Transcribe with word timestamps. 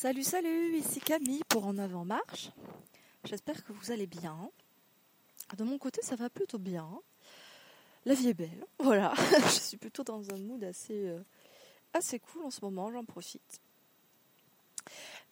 Salut, 0.00 0.22
salut, 0.22 0.76
ici 0.76 1.00
Camille 1.00 1.42
pour 1.48 1.66
En 1.66 1.76
Avant 1.76 2.04
Marche. 2.04 2.50
J'espère 3.24 3.64
que 3.64 3.72
vous 3.72 3.90
allez 3.90 4.06
bien. 4.06 4.48
De 5.56 5.64
mon 5.64 5.76
côté, 5.76 6.02
ça 6.02 6.14
va 6.14 6.30
plutôt 6.30 6.60
bien. 6.60 6.88
La 8.04 8.14
vie 8.14 8.28
est 8.28 8.34
belle, 8.34 8.64
voilà. 8.78 9.12
Je 9.16 9.58
suis 9.58 9.76
plutôt 9.76 10.04
dans 10.04 10.22
un 10.30 10.36
mood 10.38 10.62
assez, 10.62 11.08
euh, 11.08 11.18
assez 11.92 12.20
cool 12.20 12.44
en 12.44 12.52
ce 12.52 12.60
moment, 12.60 12.92
j'en 12.92 13.04
profite. 13.04 13.60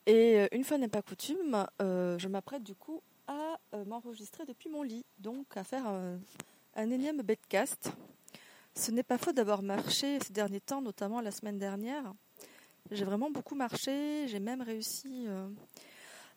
Et 0.04 0.40
euh, 0.40 0.48
une 0.50 0.64
fois 0.64 0.78
n'est 0.78 0.88
pas 0.88 1.00
coutume, 1.00 1.64
euh, 1.80 2.18
je 2.18 2.26
m'apprête 2.26 2.64
du 2.64 2.74
coup 2.74 3.00
à 3.28 3.60
m'enregistrer 3.86 4.46
depuis 4.46 4.68
mon 4.68 4.82
lit, 4.82 5.04
donc 5.20 5.56
à 5.56 5.62
faire 5.62 5.86
un, 5.86 6.18
un 6.74 6.90
énième 6.90 7.22
bedcast. 7.22 7.92
Ce 8.74 8.90
n'est 8.90 9.04
pas 9.04 9.16
faux 9.16 9.32
d'avoir 9.32 9.62
marché 9.62 10.18
ces 10.18 10.32
derniers 10.32 10.60
temps, 10.60 10.82
notamment 10.82 11.20
la 11.20 11.30
semaine 11.30 11.56
dernière. 11.56 12.12
J'ai 12.92 13.04
vraiment 13.04 13.30
beaucoup 13.30 13.56
marché, 13.56 14.28
j'ai 14.28 14.38
même 14.38 14.62
réussi 14.62 15.24
euh, 15.26 15.48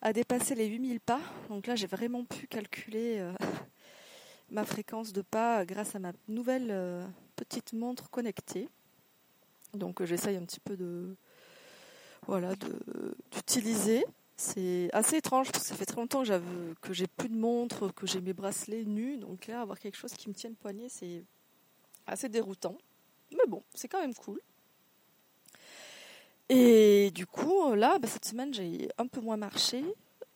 à 0.01 0.13
dépasser 0.13 0.55
les 0.55 0.65
8000 0.65 0.99
pas. 0.99 1.21
Donc 1.49 1.67
là, 1.67 1.75
j'ai 1.75 1.85
vraiment 1.85 2.25
pu 2.25 2.47
calculer 2.47 3.19
euh, 3.19 3.33
ma 4.49 4.65
fréquence 4.65 5.13
de 5.13 5.21
pas 5.21 5.63
grâce 5.65 5.95
à 5.95 5.99
ma 5.99 6.11
nouvelle 6.27 6.69
euh, 6.71 7.05
petite 7.35 7.73
montre 7.73 8.09
connectée. 8.09 8.67
Donc 9.75 10.03
j'essaye 10.03 10.37
un 10.37 10.43
petit 10.43 10.59
peu 10.59 10.75
de 10.75 11.15
voilà 12.25 12.53
d'utiliser. 13.31 14.03
C'est 14.35 14.89
assez 14.93 15.17
étrange 15.17 15.51
parce 15.51 15.65
que 15.65 15.69
ça 15.69 15.75
fait 15.75 15.85
très 15.85 15.97
longtemps 15.97 16.23
que, 16.81 16.93
j'ai 16.93 17.07
plus 17.07 17.29
de 17.29 17.35
montre, 17.35 17.89
que 17.89 18.07
j'ai 18.07 18.21
mes 18.21 18.33
bracelets 18.33 18.85
nus. 18.85 19.17
Donc 19.17 19.47
là, 19.47 19.61
avoir 19.61 19.77
quelque 19.77 19.97
chose 19.97 20.13
qui 20.13 20.29
me 20.29 20.33
tienne 20.33 20.55
poignet, 20.55 20.87
c'est 20.89 21.25
assez 22.07 22.29
déroutant. 22.29 22.77
Mais 23.31 23.45
bon, 23.47 23.61
c'est 23.75 23.87
quand 23.87 23.99
même 23.99 24.15
cool. 24.15 24.39
Et 26.49 27.11
du 27.11 27.27
coup, 27.27 27.73
là, 27.75 27.99
bah, 27.99 28.07
cette 28.07 28.25
semaine, 28.25 28.53
j'ai 28.53 28.89
un 28.97 29.07
peu 29.07 29.21
moins 29.21 29.37
marché. 29.37 29.83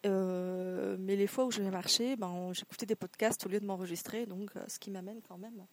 Euh, 0.05 0.97
mais 0.99 1.15
les 1.15 1.27
fois 1.27 1.45
où 1.45 1.51
je 1.51 1.61
vais 1.61 1.69
marcher, 1.69 2.15
ben, 2.15 2.51
j'écoutais 2.53 2.85
des 2.85 2.95
podcasts 2.95 3.45
au 3.45 3.49
lieu 3.49 3.59
de 3.59 3.65
m'enregistrer, 3.65 4.25
donc 4.25 4.51
euh, 4.55 4.63
ce 4.67 4.77
qui 4.79 4.91
m'amène 4.91 5.21
quand 5.27 5.37
même 5.37 5.65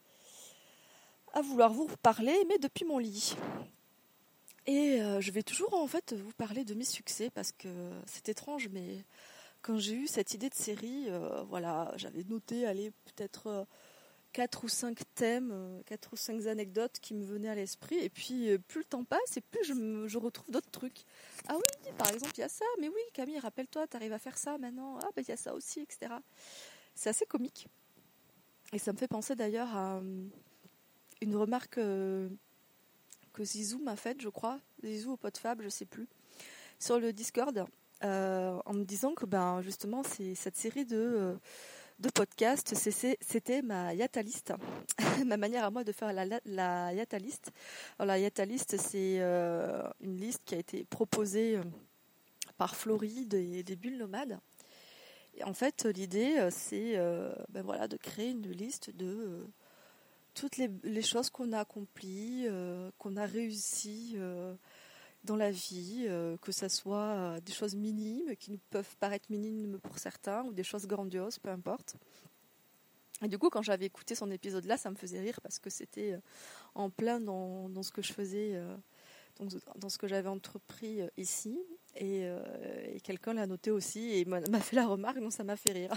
à 1.33 1.43
vouloir 1.43 1.73
vous 1.73 1.89
parler, 2.03 2.37
mais 2.49 2.59
depuis 2.59 2.85
mon 2.85 2.99
lit. 2.99 3.37
Et 4.67 5.01
euh, 5.01 5.21
je 5.21 5.31
vais 5.31 5.43
toujours 5.43 5.75
en 5.75 5.87
fait 5.87 6.13
vous 6.13 6.33
parler 6.33 6.65
de 6.65 6.75
mes 6.75 6.85
succès 6.85 7.31
parce 7.31 7.53
que 7.53 7.69
c'est 8.07 8.29
étrange, 8.29 8.69
mais 8.73 9.05
quand 9.63 9.79
j'ai 9.79 9.95
eu 9.95 10.07
cette 10.07 10.35
idée 10.35 10.49
de 10.49 10.55
série, 10.55 11.09
voilà, 11.49 11.93
j'avais 11.97 12.25
noté, 12.25 12.67
allez, 12.67 12.93
peut-être 13.05 13.67
quatre 14.33 14.65
ou 14.65 14.69
cinq 14.69 15.01
thèmes, 15.15 15.51
euh, 15.53 15.83
quatre 15.87 16.13
ou 16.13 16.17
cinq 16.17 16.47
anecdotes 16.47 16.99
qui 17.01 17.15
me 17.15 17.25
venaient 17.25 17.49
à 17.49 17.55
l'esprit. 17.55 17.99
Et 17.99 18.09
puis, 18.09 18.51
euh, 18.51 18.59
plus 18.59 18.81
le 18.81 18.85
temps 18.85 19.05
passe, 19.05 19.37
et 19.37 19.41
plus 19.41 19.65
je, 19.65 20.19
retrouve 20.19 20.51
d'autres 20.51 20.71
trucs. 20.71 21.05
Ah 21.49 21.57
oui, 21.57 21.93
par 21.99 22.11
exemple, 22.11 22.33
il 22.37 22.41
y 22.41 22.45
a 22.45 22.49
ça. 22.49 22.65
Mais 22.81 22.89
oui, 22.89 23.01
Camille, 23.13 23.39
rappelle-toi, 23.39 23.87
tu 23.87 23.97
arrives 23.97 24.13
à 24.13 24.19
faire 24.19 24.39
ça 24.39 24.59
maintenant. 24.59 24.99
Ah, 25.03 25.09
ben 25.15 25.23
il 25.27 25.29
y 25.29 25.33
a 25.33 25.37
ça 25.37 25.55
aussi, 25.55 25.81
etc. 25.81 26.15
C'est 26.95 27.09
assez 27.09 27.27
comique. 27.27 27.69
Et 28.73 28.79
ça 28.79 28.93
me 28.93 28.99
fait 28.99 29.09
penser 29.09 29.35
d'ailleurs 29.35 29.75
à 29.75 29.97
euh, 29.97 30.27
une 31.21 31.37
remarque 31.37 31.75
que 31.77 32.31
Zizou 33.45 33.79
m'a 33.81 33.97
faite, 33.97 34.21
je 34.21 34.29
crois. 34.29 34.61
Zizou 34.85 35.13
au 35.13 35.17
pot 35.17 35.37
fab, 35.37 35.63
je 35.63 35.69
sais 35.69 35.87
plus. 35.87 36.07
Sur 36.79 36.99
le 36.99 37.13
Discord, 37.13 37.67
en 38.03 38.73
me 38.73 38.85
disant 38.85 39.15
que 39.15 39.27
ben, 39.27 39.61
justement, 39.61 40.03
c'est 40.03 40.35
cette 40.35 40.57
série 40.57 40.85
de 40.85 41.37
de 42.01 42.09
podcast, 42.09 42.75
c'était 42.75 43.63
ma 43.63 43.93
yataliste, 43.93 44.55
ma 45.27 45.37
manière 45.37 45.65
à 45.65 45.71
moi 45.71 45.85
de 45.85 45.93
faire 45.93 46.13
la, 46.13 46.25
la 46.25 46.41
la 48.07 48.19
yataliste, 48.19 48.77
c'est 48.79 49.19
euh, 49.21 49.83
une 50.01 50.17
liste 50.17 50.43
qui 50.47 50.55
a 50.55 50.59
été 50.59 50.85
proposée 50.85 51.59
euh, 51.59 51.63
par 52.57 52.75
Floride 52.75 53.35
et 53.35 53.63
des 53.63 53.77
bulles 53.77 53.99
nomades. 53.99 54.39
Et 55.35 55.45
en 55.45 55.53
fait, 55.53 55.85
l'idée, 55.85 56.39
euh, 56.39 56.51
c'est 56.51 56.97
ben 57.51 57.63
voilà, 57.63 57.87
de 57.87 57.99
créer 57.99 58.31
une 58.31 58.51
liste 58.51 58.97
de 58.97 59.47
toutes 60.35 60.57
les, 60.57 60.71
les 60.85 61.03
choses 61.03 61.29
qu'on 61.29 61.53
a 61.53 61.61
accomplies, 61.61 62.47
qu'on 62.99 63.17
a 63.17 63.27
réussi 63.27 64.17
dans 65.25 65.37
la 65.37 65.51
vie, 65.51 66.07
euh, 66.09 66.37
que 66.39 66.53
ce 66.53 66.69
soit 66.69 66.97
euh, 66.97 67.41
des 67.41 67.53
choses 67.53 67.75
minimes 67.75 68.37
qui 68.37 68.53
nous 68.53 68.61
peuvent 68.71 68.97
paraître 68.99 69.27
minimes 69.31 69.79
pour 69.79 69.99
certains 69.99 70.45
ou 70.45 70.53
des 70.53 70.65
choses 70.65 70.87
grandioses, 70.87 71.39
peu 71.39 71.51
importe. 71.51 71.97
Et 73.23 73.29
du 73.29 73.39
coup, 73.39 73.51
quand 73.51 73.61
j'avais 73.61 73.85
écouté 73.85 74.15
son 74.15 74.31
épisode 74.31 74.65
là, 74.65 74.79
ça 74.79 74.91
me 74.91 74.97
faisait 74.97 75.21
rire 75.21 75.41
parce 75.43 75.59
que 75.59 75.69
c'était 75.69 76.13
euh, 76.13 76.21
en 76.75 76.89
plein 76.89 77.21
dans, 77.21 77.83
ce 77.83 77.93
que 77.93 78.01
je 78.01 78.15
faisais, 78.15 78.59
dans, 79.77 79.89
ce 79.91 79.99
que 79.99 80.09
j'avais 80.09 80.29
entrepris 80.29 81.01
ici. 81.19 81.61
Et, 81.97 82.27
quelqu'un 83.03 83.35
l'a 83.35 83.47
noté 83.47 83.71
aussi 83.71 84.13
et 84.13 84.25
m'a 84.25 84.41
fait 84.61 84.77
la 84.77 84.87
remarque, 84.87 85.19
donc 85.19 85.33
ça 85.33 85.45
m'a 85.45 85.57
fait 85.57 85.73
rire. 85.73 85.93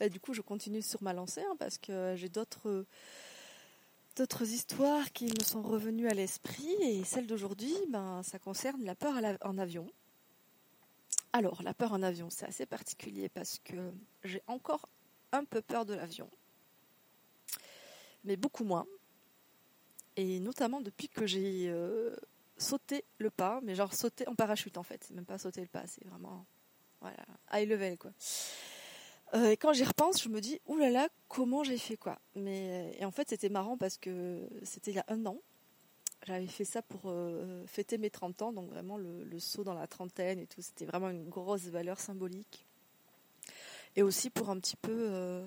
du 0.10 0.20
coup, 0.20 0.34
je 0.34 0.42
continue 0.42 0.82
sur 0.82 1.02
ma 1.02 1.14
lancée 1.14 1.42
hein, 1.48 1.56
parce 1.58 1.78
que 1.78 2.14
j'ai 2.16 2.28
d'autres 2.28 2.84
d'autres 4.16 4.48
histoires 4.48 5.12
qui 5.12 5.26
me 5.26 5.44
sont 5.44 5.62
revenues 5.62 6.08
à 6.08 6.14
l'esprit 6.14 6.72
et 6.80 7.04
celle 7.04 7.26
d'aujourd'hui, 7.26 7.74
ben, 7.88 8.22
ça 8.22 8.38
concerne 8.38 8.84
la 8.84 8.94
peur 8.94 9.14
en 9.42 9.58
avion. 9.58 9.86
Alors, 11.32 11.62
la 11.62 11.74
peur 11.74 11.92
en 11.92 12.02
avion, 12.02 12.30
c'est 12.30 12.46
assez 12.46 12.66
particulier 12.66 13.28
parce 13.28 13.58
que 13.64 13.92
j'ai 14.22 14.42
encore 14.46 14.88
un 15.32 15.44
peu 15.44 15.60
peur 15.62 15.84
de 15.84 15.94
l'avion, 15.94 16.30
mais 18.24 18.36
beaucoup 18.36 18.64
moins. 18.64 18.86
Et 20.16 20.38
notamment 20.38 20.80
depuis 20.80 21.08
que 21.08 21.26
j'ai 21.26 21.68
euh, 21.68 22.14
sauté 22.56 23.04
le 23.18 23.30
pas, 23.30 23.60
mais 23.64 23.74
genre 23.74 23.92
sauté 23.94 24.28
en 24.28 24.36
parachute 24.36 24.78
en 24.78 24.84
fait, 24.84 25.02
c'est 25.02 25.14
même 25.14 25.26
pas 25.26 25.38
sauter 25.38 25.60
le 25.60 25.66
pas, 25.66 25.86
c'est 25.88 26.06
vraiment 26.06 26.46
voilà, 27.00 27.16
high 27.52 27.68
level 27.68 27.98
quoi. 27.98 28.12
Euh, 29.34 29.50
et 29.50 29.56
quand 29.56 29.72
j'y 29.72 29.84
repense, 29.84 30.22
je 30.22 30.28
me 30.28 30.40
dis, 30.40 30.60
oulala, 30.66 30.90
là 30.90 31.02
là, 31.02 31.08
comment 31.28 31.64
j'ai 31.64 31.78
fait 31.78 31.96
quoi 31.96 32.18
Mais 32.36 32.92
euh, 32.94 33.00
et 33.00 33.04
en 33.04 33.10
fait, 33.10 33.28
c'était 33.28 33.48
marrant 33.48 33.76
parce 33.76 33.98
que 33.98 34.48
c'était 34.62 34.92
il 34.92 34.96
y 34.96 35.00
a 35.00 35.04
un 35.08 35.26
an. 35.26 35.38
J'avais 36.26 36.46
fait 36.46 36.64
ça 36.64 36.82
pour 36.82 37.02
euh, 37.06 37.66
fêter 37.66 37.98
mes 37.98 38.10
30 38.10 38.42
ans, 38.42 38.52
donc 38.52 38.70
vraiment 38.70 38.96
le, 38.96 39.38
saut 39.38 39.64
dans 39.64 39.74
la 39.74 39.86
trentaine 39.86 40.38
et 40.38 40.46
tout. 40.46 40.62
C'était 40.62 40.86
vraiment 40.86 41.10
une 41.10 41.28
grosse 41.28 41.64
valeur 41.64 41.98
symbolique. 41.98 42.64
Et 43.96 44.02
aussi 44.02 44.30
pour 44.30 44.50
un 44.50 44.58
petit 44.58 44.76
peu, 44.76 45.44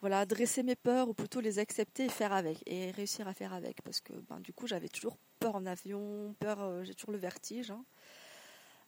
voilà, 0.00 0.20
adresser 0.20 0.62
mes 0.62 0.76
peurs 0.76 1.08
ou 1.08 1.14
plutôt 1.14 1.40
les 1.40 1.58
accepter 1.58 2.06
et 2.06 2.08
faire 2.08 2.32
avec 2.32 2.58
et 2.66 2.90
réussir 2.90 3.28
à 3.28 3.34
faire 3.34 3.54
avec, 3.54 3.80
parce 3.82 4.00
que 4.00 4.12
ben, 4.28 4.40
du 4.40 4.52
coup, 4.52 4.66
j'avais 4.66 4.88
toujours 4.88 5.16
peur 5.38 5.54
en 5.54 5.64
avion, 5.64 6.34
peur, 6.40 6.84
j'ai 6.84 6.94
toujours 6.94 7.12
le 7.12 7.18
vertige. 7.18 7.70
Hein 7.70 7.84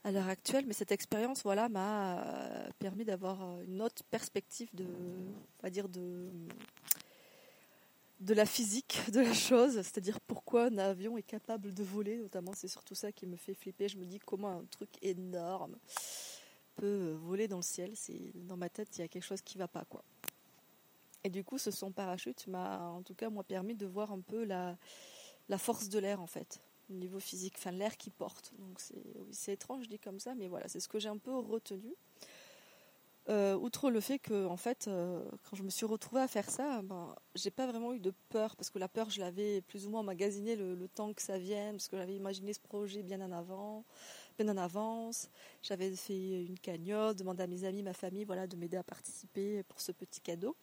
à 0.05 0.13
l'heure 0.13 0.29
actuelle, 0.29 0.65
mais 0.67 0.75
cette 0.75 0.93
expérience, 0.93 1.43
voilà, 1.43 1.71
m'a 1.71 2.23
euh, 2.23 2.69
permis 2.79 3.05
d'avoir 3.07 3.43
euh, 3.43 3.65
une 3.67 3.81
autre 3.81 4.05
perspective 4.05 4.69
de, 4.75 4.85
on 4.85 5.63
va 5.63 5.71
dire 5.71 5.89
de, 5.89 6.29
de 8.21 8.35
la 8.35 8.45
physique 8.45 9.01
de 9.11 9.21
la 9.21 9.33
chose, 9.33 9.77
c'est-à-dire 9.77 10.21
pourquoi 10.21 10.67
un 10.67 10.77
avion 10.77 11.17
est 11.17 11.23
capable 11.23 11.73
de 11.73 11.83
voler, 11.83 12.19
notamment, 12.19 12.53
c'est 12.55 12.69
surtout 12.69 12.95
ça 12.95 13.13
qui 13.13 13.27
me 13.27 13.37
fait 13.37 13.55
flipper. 13.55 13.89
Je 13.89 13.97
me 13.97 14.05
dis 14.05 14.19
comment 14.19 14.59
un 14.59 14.65
truc 14.71 14.91
énorme 15.01 15.77
peut 16.77 17.13
voler 17.13 17.49
dans 17.49 17.59
le 17.59 17.63
ciel. 17.63 17.93
C'est 17.95 18.33
dans 18.35 18.59
ma 18.59 18.69
tête, 18.69 18.99
il 18.99 19.01
y 19.01 19.05
a 19.05 19.09
quelque 19.09 19.25
chose 19.25 19.41
qui 19.41 19.57
va 19.57 19.69
pas, 19.69 19.85
quoi. 19.89 20.05
Et 21.23 21.31
du 21.31 21.43
coup, 21.43 21.57
ce 21.57 21.71
son 21.71 21.91
parachute 21.91 22.47
m'a, 22.47 22.91
en 22.91 23.03
tout 23.03 23.15
cas, 23.15 23.31
moi, 23.31 23.43
permis 23.43 23.75
de 23.75 23.87
voir 23.87 24.13
un 24.13 24.21
peu 24.21 24.45
la, 24.45 24.77
la 25.49 25.57
force 25.57 25.89
de 25.89 25.99
l'air, 25.99 26.21
en 26.21 26.27
fait 26.27 26.61
niveau 26.91 27.19
physique, 27.21 27.57
l'air 27.73 27.97
qui 27.97 28.11
porte. 28.11 28.53
Donc 28.59 28.81
c'est 29.31 29.53
étrange, 29.53 29.85
je 29.85 29.89
dis 29.89 29.99
comme 29.99 30.21
ça, 30.21 30.35
mais 30.35 30.49
voilà, 30.49 30.69
c'est 30.69 30.81
ce 30.81 30.89
que 30.89 30.99
j'ai 30.99 31.09
un 31.09 31.19
peu 31.19 31.37
retenu. 31.37 31.95
Euh, 33.31 33.57
outre 33.57 33.91
le 33.91 34.01
fait 34.01 34.19
que, 34.19 34.47
en 34.47 34.59
fait, 34.59 34.87
euh, 34.87 35.25
quand 35.49 35.57
je 35.57 35.63
me 35.63 35.71
suis 35.71 35.87
retrouvée 35.87 36.21
à 36.21 36.29
faire 36.29 36.51
ça, 36.51 36.83
ben, 36.83 37.15
j'ai 37.35 37.51
pas 37.51 37.67
vraiment 37.67 37.95
eu 37.95 37.99
de 37.99 38.13
peur, 38.29 38.55
parce 38.55 38.69
que 38.69 38.79
la 38.79 38.89
peur, 38.89 39.09
je 39.09 39.19
l'avais 39.21 39.63
plus 39.63 39.87
ou 39.87 39.91
moins 39.91 40.03
magasiné 40.03 40.57
le, 40.57 40.89
temps 40.89 41.15
que 41.15 41.23
ça 41.23 41.39
vienne, 41.39 41.77
parce 41.77 41.89
que 41.89 41.97
j'avais 41.97 42.15
imaginé 42.15 42.53
ce 42.53 42.61
projet 42.61 43.03
bien 43.03 43.23
en 43.23 43.33
avant, 43.33 43.85
bien 44.39 44.49
en 44.51 44.59
avance. 44.59 45.31
J'avais 45.63 45.97
fait 45.97 46.45
une 46.45 46.59
cagnotte, 46.59 47.17
demandé 47.17 47.43
à 47.43 47.47
mes 47.47 47.65
amis, 47.65 47.83
ma 47.83 47.95
famille, 47.95 48.25
voilà, 48.25 48.47
de 48.47 48.57
m'aider 48.57 48.77
à 48.77 48.83
participer 48.83 49.63
pour 49.65 49.81
ce 49.81 49.93
petit 49.93 50.21
cadeau. 50.21 50.55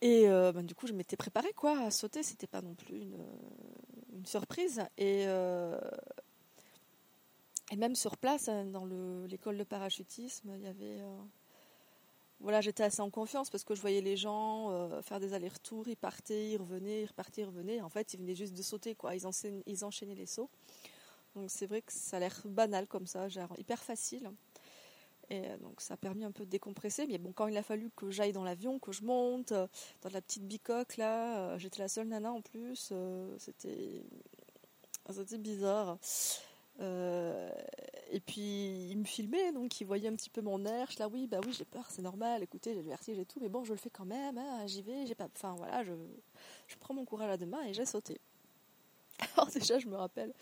Et 0.00 0.28
euh, 0.28 0.50
ben, 0.52 0.64
du 0.64 0.74
coup, 0.74 0.86
je 0.86 0.92
m'étais 0.92 1.16
préparée 1.16 1.52
quoi 1.52 1.78
à 1.82 1.90
sauter. 1.90 2.22
C'était 2.22 2.46
pas 2.46 2.62
non 2.62 2.74
plus 2.74 2.96
une, 2.96 3.16
une 4.12 4.26
surprise. 4.26 4.82
Et, 4.98 5.24
euh, 5.26 5.78
et 7.70 7.76
même 7.76 7.94
sur 7.94 8.16
place, 8.16 8.48
hein, 8.48 8.64
dans 8.66 8.84
l'école 9.26 9.58
de 9.58 9.64
parachutisme, 9.64 10.52
il 10.56 10.62
y 10.62 10.66
avait. 10.66 11.00
Euh, 11.00 11.16
voilà, 12.40 12.62
j'étais 12.62 12.82
assez 12.82 13.02
en 13.02 13.10
confiance 13.10 13.50
parce 13.50 13.64
que 13.64 13.74
je 13.74 13.82
voyais 13.82 14.00
les 14.00 14.16
gens 14.16 14.70
euh, 14.70 15.02
faire 15.02 15.20
des 15.20 15.34
allers-retours, 15.34 15.86
ils 15.88 15.96
partaient, 15.96 16.52
ils 16.52 16.56
revenaient, 16.56 17.02
ils 17.02 17.06
repartaient, 17.06 17.42
ils 17.42 17.46
revenaient. 17.46 17.82
En 17.82 17.90
fait, 17.90 18.14
ils 18.14 18.18
venaient 18.18 18.34
juste 18.34 18.54
de 18.54 18.62
sauter, 18.62 18.94
quoi. 18.94 19.14
Ils, 19.14 19.26
enchaînaient, 19.26 20.14
les 20.14 20.26
sauts. 20.26 20.48
Donc 21.34 21.50
c'est 21.50 21.66
vrai 21.66 21.82
que 21.82 21.92
ça 21.92 22.16
a 22.16 22.20
l'air 22.20 22.40
banal 22.46 22.86
comme 22.86 23.06
ça, 23.06 23.28
hyper 23.58 23.82
facile. 23.82 24.30
Et 25.30 25.42
donc 25.62 25.80
ça 25.80 25.94
a 25.94 25.96
permis 25.96 26.24
un 26.24 26.32
peu 26.32 26.44
de 26.44 26.50
décompresser. 26.50 27.06
Mais 27.06 27.18
bon, 27.18 27.32
quand 27.32 27.46
il 27.46 27.56
a 27.56 27.62
fallu 27.62 27.90
que 27.96 28.10
j'aille 28.10 28.32
dans 28.32 28.44
l'avion, 28.44 28.78
que 28.78 28.92
je 28.92 29.04
monte, 29.04 29.52
dans 29.52 30.10
la 30.12 30.20
petite 30.20 30.46
bicoque 30.46 30.96
là, 30.96 31.56
j'étais 31.58 31.80
la 31.80 31.88
seule 31.88 32.08
nana 32.08 32.32
en 32.32 32.40
plus, 32.40 32.92
c'était, 33.38 34.02
c'était 35.08 35.38
bizarre. 35.38 35.98
Euh, 36.80 37.50
et 38.10 38.20
puis 38.20 38.88
il 38.90 38.96
me 38.96 39.04
filmait, 39.04 39.52
donc 39.52 39.80
il 39.80 39.86
voyait 39.86 40.08
un 40.08 40.14
petit 40.14 40.30
peu 40.30 40.40
mon 40.40 40.64
air. 40.64 40.90
Je 40.90 40.98
là, 40.98 41.08
oui, 41.08 41.26
bah 41.26 41.40
oui, 41.44 41.52
j'ai 41.52 41.64
peur, 41.64 41.86
c'est 41.90 42.02
normal. 42.02 42.42
Écoutez, 42.42 42.74
j'ai 42.74 42.82
le 42.82 42.88
vertige 42.88 43.18
et 43.18 43.24
tout, 43.24 43.38
mais 43.40 43.48
bon, 43.48 43.64
je 43.64 43.72
le 43.72 43.78
fais 43.78 43.90
quand 43.90 44.06
même. 44.06 44.38
Hein, 44.38 44.66
j'y 44.66 44.82
vais, 44.82 45.06
j'ai 45.06 45.14
pas. 45.14 45.28
Enfin 45.36 45.54
voilà, 45.56 45.84
je, 45.84 45.92
je 46.66 46.76
prends 46.76 46.94
mon 46.94 47.04
courage 47.04 47.30
à 47.30 47.36
deux 47.36 47.46
mains 47.46 47.62
et 47.64 47.74
j'ai 47.74 47.86
sauté. 47.86 48.18
Alors 49.36 49.50
déjà, 49.50 49.78
je 49.78 49.86
me 49.86 49.96
rappelle 49.96 50.32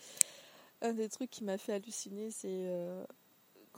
un 0.81 0.93
des 0.93 1.09
trucs 1.09 1.29
qui 1.29 1.43
m'a 1.43 1.57
fait 1.57 1.73
halluciner, 1.73 2.31
c'est 2.31 2.47
euh, 2.47 3.03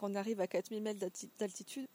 quand 0.02 0.12
on 0.12 0.16
arrive 0.16 0.42
à 0.42 0.48
4000 0.48 0.82
mètres 0.82 1.06
d'altitude. 1.38 1.88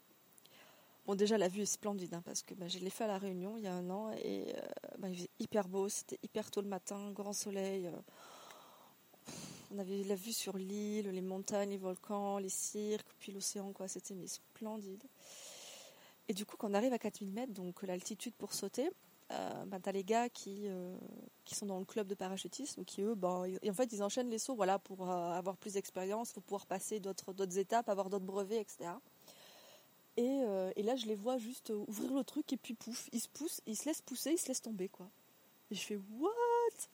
Bon, 1.05 1.15
déjà, 1.15 1.37
la 1.37 1.49
vue 1.49 1.63
est 1.63 1.65
splendide, 1.65 2.13
hein, 2.13 2.21
parce 2.23 2.41
que 2.41 2.53
bah, 2.53 2.69
je 2.69 2.79
l'ai 2.79 2.89
fait 2.89 3.03
à 3.03 3.07
La 3.07 3.17
Réunion 3.17 3.57
il 3.57 3.63
y 3.63 3.67
a 3.67 3.73
un 3.73 3.89
an, 3.89 4.11
et 4.23 4.55
euh, 4.55 4.61
bah, 4.97 5.09
il 5.09 5.15
faisait 5.15 5.29
hyper 5.39 5.67
beau, 5.67 5.89
c'était 5.89 6.19
hyper 6.23 6.49
tôt 6.49 6.61
le 6.61 6.69
matin, 6.69 7.11
grand 7.11 7.33
soleil. 7.33 7.91
On 9.73 9.79
avait 9.79 10.03
la 10.03 10.15
vue 10.15 10.31
sur 10.31 10.57
l'île, 10.57 11.09
les 11.09 11.21
montagnes, 11.21 11.71
les 11.71 11.77
volcans, 11.77 12.37
les 12.37 12.49
cirques, 12.49 13.07
puis 13.19 13.33
l'océan, 13.33 13.73
quoi. 13.73 13.89
C'était 13.89 14.15
splendide. 14.25 15.03
Et 16.29 16.33
du 16.33 16.45
coup, 16.45 16.55
quand 16.55 16.71
on 16.71 16.73
arrive 16.73 16.93
à 16.93 16.99
4000 16.99 17.31
mètres, 17.31 17.53
donc 17.53 17.83
l'altitude 17.83 18.33
pour 18.35 18.53
sauter, 18.53 18.89
euh, 19.31 19.79
t'as 19.81 19.91
les 19.91 20.03
gars 20.03 20.29
qui, 20.29 20.67
euh, 20.67 20.95
qui 21.43 21.55
sont 21.55 21.65
dans 21.65 21.79
le 21.79 21.85
club 21.85 22.07
de 22.07 22.15
parachutisme, 22.15 22.85
qui 22.85 23.01
eux, 23.01 23.15
ben, 23.15 23.45
en 23.67 23.73
fait, 23.73 23.91
ils 23.91 24.03
enchaînent 24.03 24.29
les 24.29 24.39
sauts, 24.39 24.55
voilà, 24.55 24.79
pour 24.79 25.09
euh, 25.09 25.31
avoir 25.31 25.57
plus 25.57 25.73
d'expérience, 25.73 26.31
pour 26.31 26.43
pouvoir 26.43 26.65
passer 26.65 26.99
d'autres, 26.99 27.57
étapes, 27.57 27.89
avoir 27.89 28.09
d'autres 28.09 28.25
brevets, 28.25 28.61
etc. 28.61 28.91
Et, 30.15 30.41
et, 30.75 30.81
là, 30.81 30.95
je 30.95 31.05
les 31.05 31.13
vois 31.13 31.37
juste 31.37 31.71
ouvrir 31.87 32.11
le 32.11 32.23
truc 32.23 32.51
et 32.51 32.57
puis 32.57 32.73
pouf, 32.73 33.07
ils 33.11 33.19
se 33.19 33.29
poussent, 33.29 33.61
ils 33.67 33.75
se 33.75 33.85
laissent 33.85 34.01
pousser, 34.01 34.31
ils 34.31 34.39
se 34.39 34.47
laissent 34.47 34.63
tomber, 34.63 34.89
quoi. 34.89 35.11
Et 35.69 35.75
je 35.75 35.81
fais 35.81 35.99
what? 36.09 36.87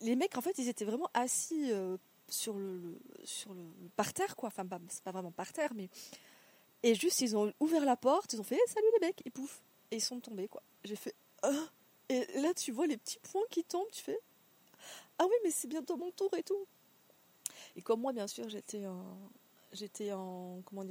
Les 0.00 0.16
mecs, 0.16 0.36
en 0.36 0.40
fait, 0.40 0.56
ils 0.58 0.68
étaient 0.68 0.84
vraiment 0.84 1.10
assis 1.14 1.72
euh, 1.72 1.96
sur 2.28 2.54
le, 2.54 2.98
sur 3.24 3.54
le 3.54 3.62
par 3.96 4.12
terre, 4.12 4.36
quoi. 4.36 4.48
Enfin, 4.48 4.64
c'est 4.88 5.02
pas 5.02 5.12
vraiment 5.12 5.32
par 5.32 5.52
terre, 5.52 5.72
mais 5.74 5.88
et 6.82 6.94
juste 6.94 7.20
ils 7.20 7.36
ont 7.36 7.52
ouvert 7.60 7.84
la 7.84 7.96
porte, 7.96 8.32
ils 8.32 8.40
ont 8.40 8.44
fait 8.44 8.58
salut 8.68 8.86
les 9.00 9.08
mecs 9.08 9.22
et 9.24 9.30
pouf 9.30 9.60
et 9.90 9.96
ils 9.96 10.00
sont 10.00 10.20
tombés, 10.20 10.48
quoi. 10.48 10.62
J'ai 10.84 10.96
fait 10.96 11.14
ah 11.48 11.68
et 12.08 12.24
là 12.40 12.54
tu 12.54 12.72
vois 12.72 12.86
les 12.86 12.96
petits 12.96 13.18
points 13.18 13.42
qui 13.50 13.64
tombent, 13.64 13.90
tu 13.92 14.02
fais 14.02 14.18
ah 15.18 15.24
oui 15.24 15.34
mais 15.44 15.50
c'est 15.50 15.68
bientôt 15.68 15.96
mon 15.96 16.10
tour 16.10 16.32
et 16.36 16.42
tout. 16.42 16.66
Et 17.74 17.82
comme 17.82 18.00
moi, 18.00 18.12
bien 18.12 18.26
sûr, 18.26 18.48
j'étais 18.48 18.86
en 18.86 19.16
j'étais 19.72 20.12
en 20.12 20.62
comment 20.64 20.82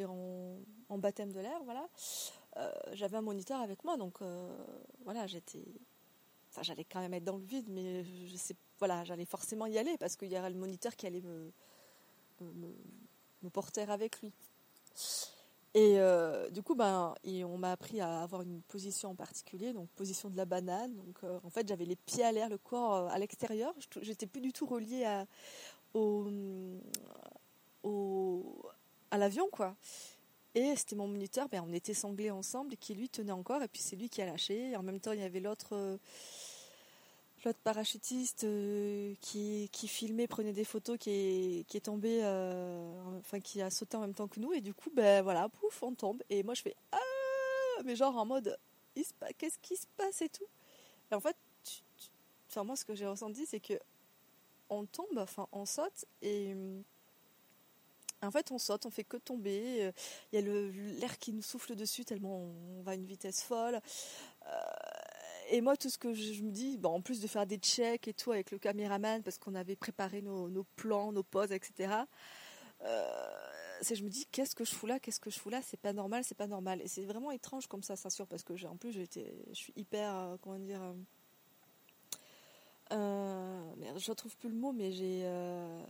en, 0.89 0.97
baptême 0.97 1.31
de 1.31 1.39
l'air, 1.39 1.63
voilà. 1.63 1.87
Euh, 2.57 2.71
j'avais 2.93 3.17
un 3.17 3.21
moniteur 3.21 3.59
avec 3.61 3.83
moi, 3.83 3.97
donc 3.97 4.21
euh, 4.21 4.55
voilà, 5.03 5.27
j'étais 5.27 5.63
Enfin, 6.51 6.63
j'allais 6.63 6.85
quand 6.85 7.01
même 7.01 7.13
être 7.13 7.25
dans 7.25 7.35
le 7.35 7.43
vide, 7.43 7.67
mais 7.67 8.05
voilà, 8.79 9.03
j'allais 9.03 9.25
forcément 9.25 9.65
y 9.65 9.77
aller 9.77 9.97
parce 9.97 10.15
qu'il 10.15 10.31
y 10.31 10.39
aurait 10.39 10.51
le 10.51 10.55
moniteur 10.55 10.95
qui 10.95 11.05
allait 11.05 11.19
me, 11.19 11.51
me, 12.39 13.49
porter 13.49 13.81
avec 13.81 14.21
lui. 14.21 14.31
Et 15.75 15.99
euh, 15.99 16.49
du 16.51 16.63
coup, 16.63 16.73
ben, 16.73 17.13
on 17.25 17.57
m'a 17.57 17.73
appris 17.73 17.99
à 17.99 18.21
avoir 18.21 18.41
une 18.43 18.61
position 18.61 19.09
en 19.09 19.15
particulier, 19.15 19.73
donc 19.73 19.89
position 19.89 20.29
de 20.29 20.37
la 20.37 20.45
banane. 20.45 20.95
Donc, 20.95 21.17
euh, 21.25 21.37
en 21.43 21.49
fait, 21.49 21.67
j'avais 21.67 21.83
les 21.83 21.97
pieds 21.97 22.23
à 22.23 22.31
l'air, 22.31 22.47
le 22.47 22.57
corps 22.57 22.95
euh, 22.95 23.07
à 23.09 23.19
l'extérieur. 23.19 23.73
J'étais 24.01 24.25
plus 24.25 24.39
du 24.39 24.53
tout 24.53 24.65
reliée 24.65 25.03
à, 25.03 25.25
au, 25.93 26.23
à 29.11 29.17
l'avion, 29.17 29.49
quoi. 29.51 29.75
Et 30.55 30.73
c'était 30.77 30.95
mon 30.95 31.09
moniteur, 31.09 31.49
ben, 31.49 31.61
on 31.67 31.73
était 31.73 31.93
sanglés 31.93 32.31
ensemble, 32.31 32.77
qui 32.77 32.95
lui 32.95 33.09
tenait 33.09 33.33
encore, 33.33 33.61
et 33.61 33.67
puis 33.67 33.81
c'est 33.81 33.97
lui 33.97 34.07
qui 34.09 34.21
a 34.21 34.25
lâché. 34.25 34.71
Et 34.71 34.77
en 34.77 34.83
même 34.83 35.01
temps, 35.01 35.11
il 35.11 35.19
y 35.19 35.23
avait 35.23 35.41
l'autre 35.41 35.99
l'autre 37.45 37.59
parachutiste 37.63 38.43
euh, 38.43 39.13
qui, 39.21 39.69
qui, 39.71 39.87
filmait, 39.87 40.27
prenait 40.27 40.53
des 40.53 40.65
photos, 40.65 40.97
qui 40.97 41.09
est, 41.11 41.67
qui 41.67 41.77
est 41.77 41.81
tombé, 41.81 42.19
euh, 42.23 43.19
enfin 43.19 43.39
qui 43.39 43.61
a 43.61 43.69
sauté 43.69 43.95
en 43.97 44.01
même 44.01 44.13
temps 44.13 44.27
que 44.27 44.39
nous, 44.39 44.51
et 44.53 44.61
du 44.61 44.73
coup, 44.73 44.89
ben 44.93 45.21
voilà, 45.21 45.47
pouf, 45.49 45.83
on 45.83 45.93
tombe. 45.93 46.21
Et 46.29 46.43
moi 46.43 46.53
je 46.55 46.63
fais 46.63 46.75
Ah 46.91 47.81
Mais 47.85 47.95
genre 47.95 48.17
en 48.17 48.25
mode 48.25 48.57
Qu'est-ce 49.37 49.59
qui 49.59 49.75
se 49.75 49.87
passe 49.97 50.21
et 50.21 50.29
tout 50.29 50.47
Et 51.11 51.15
en 51.15 51.19
fait, 51.19 51.35
enfin, 52.49 52.63
moi 52.63 52.75
ce 52.75 52.85
que 52.85 52.95
j'ai 52.95 53.05
ressenti, 53.05 53.45
c'est 53.45 53.59
que 53.59 53.73
on 54.69 54.85
tombe, 54.85 55.17
enfin 55.17 55.47
on 55.51 55.65
saute, 55.65 56.05
et. 56.21 56.55
En 58.21 58.31
fait, 58.31 58.49
on 58.49 58.57
saute, 58.57 58.87
on 58.87 58.89
fait 58.89 59.03
que 59.03 59.17
tomber. 59.17 59.91
Il 60.31 60.39
y 60.39 60.41
a 60.41 60.41
l'air 60.99 61.19
qui 61.19 61.31
nous 61.31 61.43
souffle 61.43 61.75
dessus 61.75 62.05
tellement 62.05 62.39
on 62.39 62.81
va 62.81 62.93
à 62.93 62.95
une 62.95 63.05
vitesse 63.05 63.43
folle. 63.43 63.79
Euh, 64.47 64.49
et 65.49 65.61
moi, 65.61 65.77
tout 65.77 65.89
ce 65.89 65.97
que 65.97 66.13
je, 66.13 66.41
me 66.43 66.51
dis, 66.51 66.77
bon, 66.77 66.89
en 66.89 67.01
plus 67.01 67.19
de 67.21 67.27
faire 67.27 67.45
des 67.45 67.57
checks 67.57 68.07
et 68.07 68.13
tout 68.13 68.31
avec 68.31 68.51
le 68.51 68.57
caméraman, 68.57 69.21
parce 69.23 69.37
qu'on 69.37 69.55
avait 69.55 69.75
préparé 69.75 70.21
nos, 70.21 70.65
plans, 70.75 71.11
nos 71.11 71.23
poses, 71.23 71.51
etc., 71.51 71.93
euh, 72.83 73.07
c'est 73.81 73.95
je 73.95 74.03
me 74.03 74.09
dis, 74.09 74.25
qu'est-ce 74.31 74.55
que 74.55 74.63
je 74.63 74.73
fous 74.73 74.85
là 74.85 74.99
Qu'est-ce 74.99 75.19
que 75.19 75.29
je 75.29 75.39
fous 75.39 75.49
là? 75.49 75.61
C'est 75.61 75.79
pas 75.79 75.93
normal, 75.93 76.23
c'est 76.23 76.37
pas 76.37 76.47
normal. 76.47 76.81
Et 76.81 76.87
c'est 76.87 77.05
vraiment 77.05 77.31
étrange 77.31 77.67
comme 77.67 77.83
ça, 77.83 77.95
c'est 77.95 78.09
sûr, 78.09 78.27
parce 78.27 78.43
que 78.43 78.53
en 78.65 78.77
plus, 78.77 78.91
j'étais, 78.91 79.33
je 79.49 79.55
suis 79.55 79.73
hyper, 79.75 80.15
euh, 80.15 80.37
comment 80.41 80.59
dire, 80.59 80.81
euh, 82.91 83.75
merde, 83.77 83.97
je 83.97 84.11
retrouve 84.11 84.37
plus 84.37 84.49
le 84.49 84.55
mot, 84.55 84.71
mais 84.71 84.91
j'ai 84.91 85.23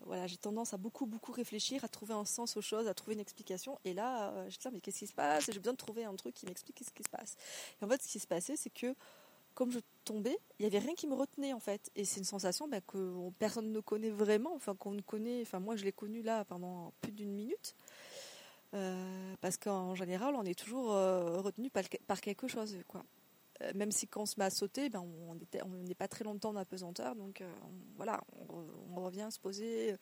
voilà, 0.06 0.28
j'ai 0.28 0.38
tendance 0.38 0.74
à 0.74 0.78
beaucoup 0.78 1.06
beaucoup 1.06 1.31
réfléchir, 1.31 1.84
à 1.84 1.90
trouver 1.90 2.13
un 2.13 2.25
sens 2.25 2.56
aux 2.56 2.62
choses, 2.62 2.88
à 2.88 2.94
trouver 2.94 3.16
une 3.16 3.19
explication. 3.19 3.78
Et 3.84 3.94
là, 3.94 4.34
je 4.50 4.57
me 4.57 4.62
dis 4.62 4.69
mais 4.74 4.80
qu'est-ce 4.80 5.00
qui 5.00 5.07
se 5.07 5.13
passe? 5.13 5.46
J'ai 5.52 5.60
besoin 5.60 5.74
de 5.74 5.78
trouver 5.78 6.06
un 6.06 6.16
truc 6.16 6.34
qui 6.34 6.46
m'explique 6.46 6.81
ce 6.86 6.92
qui 6.92 7.04
se 7.04 7.10
passe. 7.10 7.36
Et 7.81 7.86
en 7.86 7.90
fait, 7.90 8.02
ce 8.02 8.07
qui 8.07 8.19
se 8.19 8.28
passait, 8.28 8.56
c'est 8.56 8.69
que 8.69 8.96
comme 9.56 9.72
je 9.72 9.80
tombais, 10.04 10.38
il 10.60 10.63
n'y 10.63 10.68
avait 10.68 10.86
rien 10.86 10.94
qui 10.94 11.07
me 11.07 11.16
retenait 11.16 11.54
en 11.54 11.60
fait. 11.60 11.90
Et 11.96 12.06
c'est 12.06 12.19
une 12.19 12.25
sensation 12.25 12.68
bah, 12.68 12.81
que 12.81 13.30
personne 13.40 13.72
ne 13.72 13.80
connaît 13.80 14.12
vraiment, 14.12 14.54
enfin 14.54 14.75
qu'on 14.75 14.92
ne 14.92 15.02
connaît, 15.02 15.42
enfin 15.42 15.60
moi 15.60 15.75
je 15.75 15.84
l'ai 15.86 15.94
connu 15.94 16.22
là 16.22 16.46
pendant 16.46 16.94
plus 17.02 17.12
d'une 17.12 17.31
minute. 17.31 17.75
Euh, 18.74 19.36
parce 19.40 19.57
qu'en 19.57 19.96
général, 19.96 20.36
on 20.36 20.44
est 20.44 20.60
toujours 20.60 20.92
euh, 20.92 21.40
retenu 21.40 21.69
par, 21.69 22.19
quelque 22.19 22.48
chose. 22.48 22.78
Quoi. 22.88 23.06
Euh, 23.62 23.72
même 23.74 23.92
si 23.92 24.07
quand 24.07 24.24
on 24.24 24.25
se 24.25 24.38
met 24.38 24.46
à 24.46 24.50
sauter, 24.50 24.90
ben, 24.90 25.00
on 25.02 25.75
n'est 25.84 25.96
pas 25.96 26.10
très 26.10 26.25
longtemps 26.25 26.52
dans 26.52 26.66
pesanteur, 26.66 27.16
donc 27.16 27.42
voilà, 27.96 28.22
on, 28.50 29.02
revient 29.02 29.30
se 29.31 29.40
poser 29.40 29.96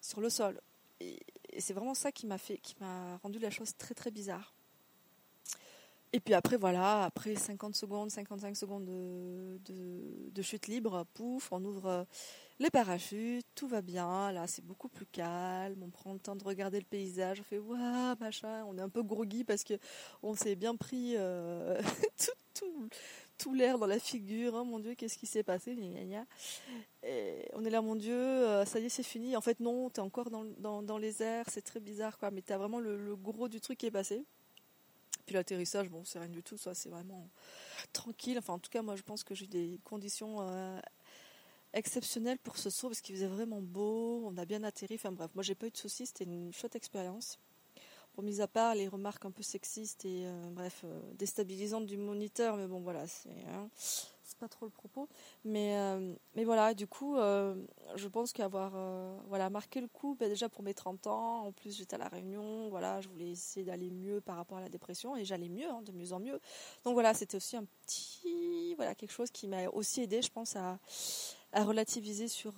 sur 0.00 0.20
le 0.20 0.30
sol. 0.30 0.60
Et, 1.00 1.18
et 1.50 1.60
c'est 1.60 1.74
vraiment 1.74 1.94
ça 1.94 2.12
qui 2.12 2.26
m'a 2.26 2.38
qui 2.38 2.76
m'a 2.80 3.16
rendu 3.18 3.38
la 3.38 3.50
chose 3.50 3.76
très 3.76 3.94
très 3.94 4.10
bizarre. 4.10 4.54
Et 6.14 6.20
puis 6.20 6.34
après, 6.34 6.58
voilà, 6.58 7.04
après 7.04 7.34
50 7.34 7.74
secondes, 7.74 8.10
55 8.10 8.54
secondes 8.54 8.84
de, 8.84 10.42
chute 10.42 10.66
libre, 10.66 11.06
pouf, 11.14 11.50
on 11.52 11.64
ouvre 11.64 11.86
euh, 11.86 12.04
les 12.58 12.68
parachutes, 12.68 13.46
tout 13.54 13.66
va 13.66 13.80
bien, 13.80 14.30
là 14.32 14.46
c'est 14.46 14.64
beaucoup 14.64 14.88
plus 14.88 15.06
calme, 15.06 15.82
on 15.82 15.88
prend 15.88 16.12
le 16.12 16.18
temps 16.18 16.36
de 16.36 16.44
regarder 16.44 16.78
le 16.80 16.84
paysage, 16.84 17.40
on 17.40 17.44
fait 17.44 17.58
waouh, 17.58 18.16
machin, 18.20 18.64
on 18.66 18.76
est 18.76 18.82
un 18.82 18.90
peu 18.90 19.02
groggy 19.02 19.44
parce 19.44 19.64
que 19.64 19.74
on 20.22 20.34
s'est 20.34 20.54
bien 20.54 20.76
pris 20.76 21.14
euh, 21.16 21.80
tout, 23.38 23.54
l'air 23.54 23.78
dans 23.78 23.86
la 23.86 23.98
figure, 23.98 24.54
hein, 24.54 24.64
mon 24.64 24.80
Dieu, 24.80 24.94
qu'est-ce 24.94 25.16
qui 25.16 25.26
s'est 25.26 25.42
passé, 25.42 25.72
Et 27.02 27.48
on 27.54 27.64
est 27.64 27.70
là, 27.70 27.80
mon 27.80 27.96
Dieu, 27.96 28.14
euh, 28.14 28.64
ça 28.66 28.80
y 28.80 28.84
est, 28.84 28.88
c'est 28.88 29.02
fini. 29.02 29.36
En 29.36 29.40
fait, 29.40 29.58
non, 29.60 29.90
t'es 29.90 30.00
encore 30.00 30.30
dans, 30.30 30.98
les 30.98 31.22
airs, 31.22 31.46
c'est 31.48 31.62
très 31.62 31.80
bizarre, 31.80 32.18
quoi, 32.18 32.30
mais 32.30 32.42
t'as 32.42 32.58
vraiment 32.58 32.80
le 32.80 33.16
gros 33.16 33.48
du 33.48 33.60
truc 33.60 33.78
qui 33.78 33.86
est 33.86 33.90
passé. 33.90 34.24
L'atterrissage, 35.32 35.88
bon, 35.88 36.04
c'est 36.04 36.18
rien 36.18 36.28
du 36.28 36.42
tout, 36.42 36.56
ça, 36.56 36.74
c'est 36.74 36.88
vraiment 36.88 37.28
tranquille. 37.92 38.38
Enfin, 38.38 38.54
en 38.54 38.58
tout 38.58 38.70
cas, 38.70 38.82
moi, 38.82 38.96
je 38.96 39.02
pense 39.02 39.24
que 39.24 39.34
j'ai 39.34 39.46
des 39.46 39.80
conditions 39.84 40.38
euh, 40.40 40.78
exceptionnelles 41.72 42.38
pour 42.38 42.58
ce 42.58 42.70
saut 42.70 42.88
parce 42.88 43.00
qu'il 43.00 43.14
faisait 43.14 43.26
vraiment 43.26 43.60
beau, 43.60 44.22
on 44.26 44.36
a 44.36 44.44
bien 44.44 44.62
atterri. 44.62 44.94
Enfin, 44.94 45.12
bref, 45.12 45.30
moi, 45.34 45.42
j'ai 45.42 45.54
pas 45.54 45.66
eu 45.66 45.70
de 45.70 45.76
soucis, 45.76 46.06
c'était 46.06 46.24
une 46.24 46.52
chouette 46.52 46.76
expérience. 46.76 47.38
Pour 48.14 48.22
mis 48.22 48.42
à 48.42 48.46
part 48.46 48.74
les 48.74 48.88
remarques 48.88 49.24
un 49.24 49.30
peu 49.30 49.42
sexistes 49.42 50.04
et, 50.04 50.26
euh, 50.26 50.50
bref, 50.50 50.82
euh, 50.84 51.00
déstabilisantes 51.14 51.86
du 51.86 51.96
moniteur, 51.96 52.56
mais 52.56 52.66
bon, 52.66 52.80
voilà, 52.80 53.06
c'est. 53.06 53.30
Hein, 53.48 53.70
pas 54.36 54.48
trop 54.48 54.66
le 54.66 54.70
propos. 54.70 55.08
Mais, 55.44 55.76
euh, 55.76 56.14
mais 56.34 56.44
voilà, 56.44 56.74
du 56.74 56.86
coup, 56.86 57.16
euh, 57.16 57.54
je 57.96 58.08
pense 58.08 58.32
qu'avoir 58.32 58.72
euh, 58.74 59.16
voilà, 59.28 59.50
marqué 59.50 59.80
le 59.80 59.88
coup, 59.88 60.16
bah, 60.18 60.28
déjà 60.28 60.48
pour 60.48 60.62
mes 60.62 60.74
30 60.74 61.06
ans, 61.06 61.46
en 61.46 61.52
plus 61.52 61.76
j'étais 61.76 61.94
à 61.94 61.98
La 61.98 62.08
Réunion, 62.08 62.68
voilà, 62.68 63.00
je 63.00 63.08
voulais 63.08 63.30
essayer 63.30 63.64
d'aller 63.64 63.90
mieux 63.90 64.20
par 64.20 64.36
rapport 64.36 64.58
à 64.58 64.60
la 64.60 64.68
dépression 64.68 65.16
et 65.16 65.24
j'allais 65.24 65.48
mieux, 65.48 65.68
hein, 65.68 65.82
de 65.82 65.92
mieux 65.92 66.12
en 66.12 66.20
mieux. 66.20 66.40
Donc 66.84 66.94
voilà, 66.94 67.14
c'était 67.14 67.36
aussi 67.36 67.56
un 67.56 67.64
petit, 67.86 68.74
voilà, 68.76 68.94
quelque 68.94 69.12
chose 69.12 69.30
qui 69.30 69.48
m'a 69.48 69.68
aussi 69.68 70.02
aidé, 70.02 70.22
je 70.22 70.30
pense, 70.30 70.56
à, 70.56 70.78
à 71.52 71.64
relativiser 71.64 72.28
sur, 72.28 72.54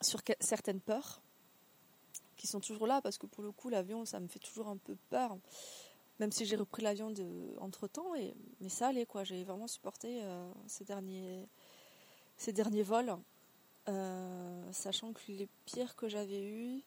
sur 0.00 0.20
certaines 0.40 0.80
peurs 0.80 1.20
qui 2.38 2.46
sont 2.46 2.60
toujours 2.60 2.86
là 2.86 3.02
parce 3.02 3.18
que 3.18 3.26
pour 3.26 3.42
le 3.42 3.52
coup, 3.52 3.68
l'avion, 3.68 4.04
ça 4.04 4.20
me 4.20 4.28
fait 4.28 4.38
toujours 4.38 4.68
un 4.68 4.76
peu 4.76 4.96
peur 5.10 5.36
même 6.18 6.32
si 6.32 6.44
j'ai 6.46 6.56
repris 6.56 6.82
l'avion 6.82 7.12
entre 7.60 7.86
temps 7.86 8.14
et 8.14 8.34
mais 8.60 8.68
ça 8.68 8.88
allait 8.88 9.06
quoi. 9.06 9.24
J'ai 9.24 9.44
vraiment 9.44 9.66
supporté 9.66 10.20
euh, 10.22 10.50
ces 10.66 10.84
derniers 10.84 11.48
ces 12.36 12.52
derniers 12.52 12.82
vols. 12.82 13.16
Euh, 13.88 14.72
sachant 14.72 15.12
que 15.14 15.20
les 15.28 15.48
pires 15.64 15.96
que 15.96 16.08
j'avais 16.08 16.42
eu 16.42 16.82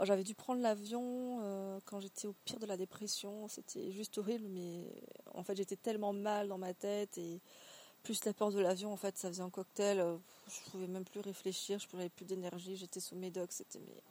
j'avais 0.00 0.24
dû 0.24 0.34
prendre 0.34 0.60
l'avion 0.60 1.38
euh, 1.42 1.80
quand 1.86 2.00
j'étais 2.00 2.26
au 2.26 2.34
pire 2.44 2.58
de 2.58 2.66
la 2.66 2.76
dépression. 2.76 3.48
C'était 3.48 3.92
juste 3.92 4.18
horrible 4.18 4.46
mais 4.48 4.84
en 5.34 5.42
fait 5.42 5.56
j'étais 5.56 5.76
tellement 5.76 6.12
mal 6.12 6.48
dans 6.48 6.58
ma 6.58 6.74
tête 6.74 7.16
et 7.18 7.40
plus 8.04 8.24
la 8.26 8.34
peur 8.34 8.52
de 8.52 8.60
l'avion, 8.60 8.92
en 8.92 8.96
fait, 8.96 9.16
ça 9.16 9.28
faisait 9.28 9.42
un 9.42 9.50
cocktail. 9.50 10.04
je 10.46 10.70
pouvais 10.70 10.86
même 10.86 11.04
plus 11.04 11.20
réfléchir, 11.20 11.78
je 11.80 11.96
n'avais 11.96 12.10
plus 12.10 12.26
d'énergie, 12.26 12.76
j'étais 12.76 13.00
sous 13.00 13.16
médoc, 13.16 13.50
c'était 13.50 13.80
mais 13.80 14.02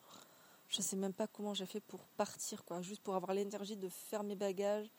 je 0.74 0.82
sais 0.82 0.96
même 0.96 1.14
pas 1.14 1.28
comment 1.28 1.54
j'ai 1.54 1.68
fait 1.68 1.80
pour 1.80 2.00
partir, 2.18 2.66
quoi, 2.66 2.82
juste 2.82 3.02
pour 3.02 3.16
avoir 3.16 3.34
l'énergie 3.34 3.78
de 3.78 3.90
faire 3.90 4.24
mes 4.24 4.36
bagages 4.36 4.90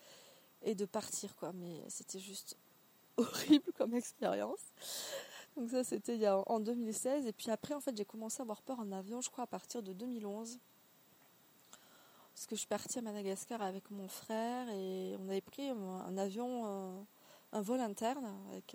et 0.62 0.74
de 0.74 0.84
partir, 0.84 1.34
quoi. 1.34 1.52
Mais 1.52 1.82
c'était 1.88 2.20
juste 2.20 2.56
horrible 3.16 3.72
comme 3.76 3.94
expérience. 3.94 4.60
Donc 5.56 5.70
ça, 5.70 5.82
c'était 5.82 6.28
en 6.28 6.60
2016. 6.60 7.26
Et 7.26 7.32
puis 7.32 7.50
après, 7.50 7.74
en 7.74 7.80
fait, 7.80 7.96
j'ai 7.96 8.04
commencé 8.04 8.40
à 8.40 8.42
avoir 8.42 8.62
peur 8.62 8.78
en 8.78 8.92
avion, 8.92 9.20
je 9.20 9.30
crois, 9.30 9.44
à 9.44 9.46
partir 9.48 9.82
de 9.82 9.92
2011. 9.92 10.58
Parce 12.34 12.46
que 12.46 12.54
je 12.54 12.60
suis 12.60 12.68
partie 12.68 12.98
à 12.98 13.02
Madagascar 13.02 13.62
avec 13.62 13.90
mon 13.90 14.08
frère 14.08 14.68
et 14.70 15.16
on 15.20 15.28
avait 15.28 15.40
pris 15.40 15.68
un, 15.68 16.18
avion, 16.18 16.66
euh, 16.66 17.02
un 17.52 17.62
vol 17.62 17.80
interne 17.80 18.28
avec 18.50 18.74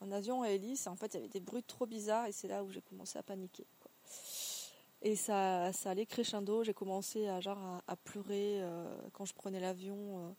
un, 0.00 0.12
avion 0.12 0.42
à 0.42 0.50
hélice. 0.50 0.86
En 0.88 0.96
fait, 0.96 1.14
il 1.14 1.14
y 1.14 1.18
avait 1.18 1.28
des 1.28 1.40
bruits 1.40 1.62
trop 1.62 1.86
bizarres 1.86 2.26
et 2.26 2.32
c'est 2.32 2.48
là 2.48 2.64
où 2.64 2.70
j'ai 2.70 2.82
commencé 2.82 3.16
à 3.16 3.22
paniquer. 3.22 3.64
Et 5.04 5.16
ça, 5.16 5.70
ça 5.74 5.90
allait 5.90 6.06
crescendo. 6.06 6.64
J'ai 6.64 6.72
commencé 6.72 7.28
à, 7.28 7.38
genre, 7.38 7.82
à, 7.86 7.94
pleurer 7.94 8.62
euh, 8.62 8.96
quand 9.12 9.26
je 9.26 9.34
prenais 9.34 9.60
l'avion 9.60 9.96
euh, 9.96 10.30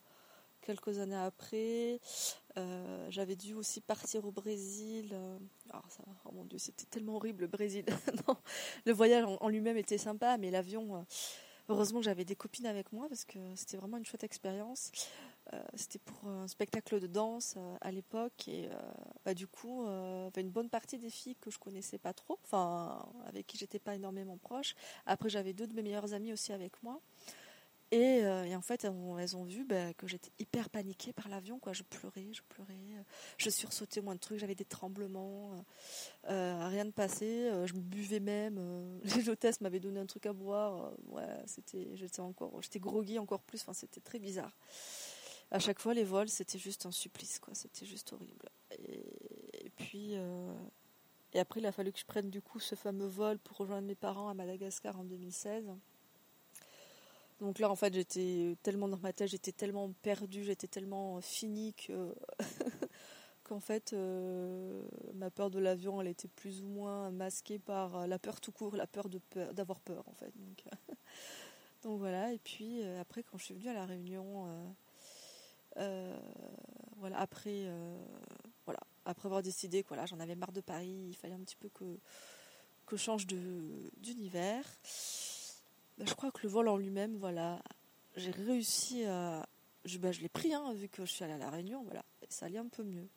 quelques 0.62 0.98
années 0.98 1.16
après. 1.16 2.00
Euh, 2.58 3.08
J'avais 3.12 3.36
dû 3.36 3.54
aussi 3.54 3.80
partir 3.80 4.26
au 4.26 4.32
Brésil. 4.32 5.16
ça, 5.90 6.04
oh 6.26 6.32
mon 6.34 6.46
dieu, 6.46 6.58
c'était 6.58 6.86
tellement 6.86 7.18
horrible 7.18 7.42
le 7.42 7.48
Brésil. 7.48 7.86
non, 8.28 8.38
le 8.86 8.92
voyage 8.92 9.24
en, 9.26 9.38
en 9.40 9.50
lui-même 9.50 9.78
était 9.78 10.00
sympa, 10.00 10.36
mais 10.40 10.50
l'avion. 10.50 11.06
heureusement 11.70 12.02
j'avais 12.02 12.26
des 12.26 12.36
copines 12.36 12.66
avec 12.66 12.92
moi 12.92 13.08
parce 13.08 13.24
que 13.24 13.38
c'était 13.56 13.78
vraiment 13.78 13.98
une 13.98 14.06
chouette 14.06 14.24
expérience. 14.24 14.92
Euh, 15.54 15.62
c'était 15.76 16.00
pour 16.00 16.28
un 16.28 16.48
spectacle 16.48 17.00
de 17.00 17.08
danse 17.08 17.54
euh, 17.58 17.78
à 17.82 17.92
l'époque 17.92 18.48
et 18.48 18.66
euh, 18.66 18.76
bah, 19.24 19.36
du 19.36 19.48
coup, 19.48 19.86
une 19.86 20.50
bonne 20.50 20.70
partie 20.70 20.98
des 20.98 21.10
filles 21.10 21.36
que 21.40 21.52
je 21.52 21.60
connaissais 21.60 21.98
pas 21.98 22.14
trop, 22.14 22.40
enfin 22.44 23.08
avec 23.26 23.46
qui 23.48 23.58
j'étais 23.58 23.80
pas 23.80 23.96
énormément 23.96 24.38
proche. 24.38 24.76
Après, 25.06 25.30
j'avais 25.30 25.54
deux 25.54 25.68
de 25.68 25.74
mes 25.74 25.84
meilleures 25.84 26.14
amies 26.14 26.34
aussi 26.34 26.52
avec 26.52 26.82
moi. 26.84 27.02
Et, 27.92 28.26
en 28.26 28.62
fait, 28.62 28.84
elles 28.84 29.38
ont, 29.38 29.44
vu 29.46 29.64
bah, 29.64 29.94
que 29.94 30.06
j'étais 30.06 30.32
hyper 30.40 30.70
paniquée 30.70 31.14
par 31.14 31.30
l'avion. 31.30 31.60
Quoi. 31.60 31.72
Je 31.72 31.84
pleurais, 31.84 32.28
je 32.34 32.42
pleurais, 32.50 32.74
je 33.38 33.50
sursautais 33.50 34.02
moins 34.02 34.16
de 34.16 34.20
trucs, 34.20 34.40
j'avais 34.40 34.56
des 34.56 34.66
tremblements, 34.66 35.64
rien 36.24 36.84
de 36.84 36.92
passé. 36.92 37.26
euh, 37.26 37.68
je 37.68 37.74
buvais 37.74 38.20
même. 38.20 38.60
les 39.16 39.30
hôtesses 39.30 39.62
m'avaient 39.62 39.80
donné 39.80 40.00
un 40.00 40.06
truc 40.08 40.26
à 40.26 40.34
boire. 40.34 40.94
ouais, 41.08 41.24
c'était, 41.46 41.92
j'étais 41.94 42.20
encore, 42.20 42.62
j'étais 42.62 42.80
groggy 42.80 43.18
encore 43.18 43.44
plus. 43.44 43.62
Enfin, 43.62 43.74
c'était 43.74 44.02
très 44.02 44.20
bizarre. 44.20 44.52
À 45.52 45.60
chaque 45.60 45.80
fois, 45.80 45.94
les 45.94 46.04
vols, 46.04 46.30
c'était 46.30 46.58
juste 46.58 46.86
un 46.86 46.92
supplice. 46.92 47.40
Quoi. 47.40 47.54
C'était 47.54 47.86
juste 47.86 48.14
horrible. 48.14 48.50
Et, 48.72 49.70
puis, 49.78 50.12
euh, 50.16 50.54
et 51.34 51.40
après, 51.40 51.60
il 51.60 51.66
a 51.66 51.72
fallu 51.72 51.92
que 51.92 52.00
je 52.00 52.06
prenne 52.06 52.30
du 52.30 52.42
coup 52.42 52.60
ce 52.60 52.76
fameux 52.76 53.08
vol 53.08 53.38
pour 53.40 53.58
rejoindre 53.58 53.88
mes 53.88 53.96
parents 53.96 54.30
à 54.30 54.34
Madagascar 54.34 55.00
en 55.00 55.04
2016. 55.04 55.66
Donc 57.42 57.60
là, 57.60 57.70
en 57.70 57.76
fait, 57.76 57.94
j'étais 57.94 58.58
tellement 58.64 58.88
dans 58.88 58.98
ma 58.98 59.12
tête, 59.12 59.30
j'étais 59.30 59.52
tellement 59.52 59.92
perdue, 60.02 60.44
j'étais 60.44 60.68
tellement 60.68 61.20
finie 61.22 61.74
que 61.74 62.16
qu'en 63.44 63.60
fait, 63.60 63.94
euh, 63.94 64.82
ma 65.14 65.30
peur 65.30 65.50
de 65.52 65.60
l'avion, 65.60 66.02
elle 66.02 66.08
était 66.08 66.30
plus 66.30 66.62
ou 66.62 66.68
moins 66.68 67.12
masquée 67.12 67.60
par 67.60 68.08
la 68.08 68.18
peur 68.18 68.40
tout 68.40 68.52
court, 68.52 68.76
la 68.76 68.88
peur 68.88 69.10
de 69.10 69.20
peur, 69.20 69.54
d'avoir 69.54 69.82
peur, 69.82 70.08
en 70.08 70.14
fait. 70.14 70.32
Donc, 70.36 70.64
voilà. 71.84 72.34
Et 72.34 72.40
puis 72.40 72.82
euh, 72.82 73.02
après, 73.02 73.24
quand 73.24 73.38
je 73.38 73.46
suis 73.46 73.54
venue 73.54 73.70
à 73.70 73.74
la 73.74 73.86
Réunion, 73.86 74.48
voilà, 75.76 77.20
après, 77.20 77.66
euh, 77.68 77.98
voilà, 78.66 78.80
après 79.06 79.28
avoir 79.28 79.42
décidé 79.42 79.84
que 79.84 79.94
j'en 80.06 80.20
avais 80.20 80.36
marre 80.36 80.52
de 80.52 80.62
Paris, 80.62 81.08
il 81.10 81.16
fallait 81.16 81.36
un 81.36 81.44
petit 81.44 81.58
peu 81.58 81.70
que 81.70 82.00
que 82.86 82.98
je 82.98 83.02
change 83.02 83.26
d'univers. 83.28 84.64
Ben, 85.98 86.08
je 86.08 86.14
crois 86.14 86.32
que 86.32 86.40
le 86.44 86.50
vol 86.50 86.68
en 86.68 86.78
lui-même, 86.78 87.16
voilà, 87.18 87.62
j'ai 88.16 88.32
réussi 88.32 89.04
à. 89.06 89.46
Je, 89.86 89.98
ben, 89.98 90.12
je 90.12 90.22
l'ai 90.22 90.30
pris, 90.30 90.54
hein, 90.54 90.74
vu 90.74 90.90
que 90.90 91.06
je 91.06 91.12
suis 91.12 91.24
allée 91.24 91.34
à 91.34 91.38
La 91.38 91.50
Réunion, 91.50 91.84
voilà, 91.84 92.04
ça 92.30 92.48
allait 92.48 92.58
un 92.58 92.68
peu 92.68 92.84
mieux. 92.84 93.08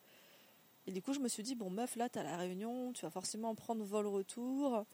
Et 0.87 0.91
du 0.91 1.01
coup, 1.01 1.13
je 1.13 1.19
me 1.19 1.27
suis 1.27 1.43
dit, 1.43 1.55
bon, 1.55 1.69
meuf, 1.69 1.95
là, 1.95 2.09
t'es 2.09 2.19
à 2.19 2.23
La 2.23 2.37
Réunion, 2.37 2.93
tu 2.93 3.03
vas 3.05 3.11
forcément 3.11 3.53
prendre 3.55 3.83
vol 3.83 4.07
retour. 4.07 4.85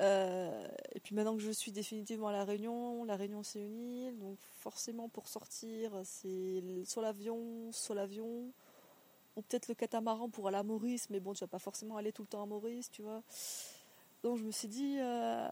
Euh, 0.00 0.68
et 0.94 1.00
puis 1.00 1.14
maintenant 1.14 1.34
que 1.34 1.42
je 1.42 1.50
suis 1.50 1.72
définitivement 1.72 2.28
à 2.28 2.32
La 2.32 2.44
Réunion, 2.44 3.04
La 3.04 3.16
Réunion, 3.16 3.42
c'est 3.42 3.60
une 3.60 3.78
île, 3.80 4.18
donc 4.18 4.38
forcément, 4.58 5.08
pour 5.08 5.28
sortir, 5.28 5.92
c'est 6.04 6.62
soit 6.84 7.02
l'avion, 7.02 7.72
soit 7.72 7.96
l'avion, 7.96 8.52
ou 9.36 9.42
peut-être 9.42 9.68
le 9.68 9.74
catamaran 9.74 10.28
pour 10.28 10.48
aller 10.48 10.56
à 10.56 10.62
Maurice, 10.62 11.10
mais 11.10 11.20
bon, 11.20 11.32
tu 11.32 11.40
vas 11.40 11.48
pas 11.48 11.58
forcément 11.58 11.96
aller 11.96 12.12
tout 12.12 12.22
le 12.22 12.28
temps 12.28 12.42
à 12.42 12.46
Maurice, 12.46 12.90
tu 12.90 13.02
vois. 13.02 13.22
Donc 14.22 14.36
je 14.36 14.44
me 14.44 14.50
suis 14.50 14.68
dit, 14.68 14.96
euh, 14.98 15.48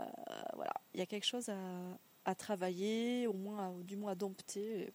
voilà, 0.54 0.72
il 0.94 1.00
y 1.00 1.02
a 1.02 1.06
quelque 1.06 1.26
chose 1.26 1.48
à, 2.24 2.34
travailler, 2.34 3.28
au 3.28 3.32
moins, 3.32 3.72
du 3.84 3.96
moins 3.96 4.12
à 4.12 4.14
dompter. 4.16 4.92